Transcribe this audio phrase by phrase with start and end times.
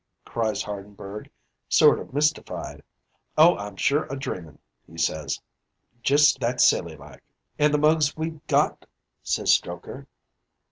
[0.25, 1.29] cries Hardenberg,
[1.69, 2.81] sort of mystified,
[3.37, 4.57] 'Oh, I'm sure a dreamin'!
[4.87, 5.39] he says,
[6.01, 7.21] just that silly like.
[7.59, 8.87] "'An' the mugs we've got!'
[9.21, 10.07] says Strokher.